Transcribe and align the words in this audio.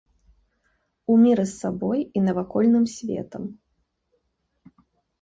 У 1.15 1.17
міры 1.25 1.45
з 1.51 1.53
сабой 1.61 1.99
і 2.05 2.19
навакольным 2.31 2.91
светам. 2.97 3.43